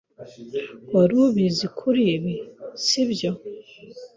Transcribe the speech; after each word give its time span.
Wari 0.93 1.15
ubizi 1.27 1.65
kuri 1.79 2.01
ibi, 2.15 2.35
si 2.85 3.01
byo? 3.11 3.31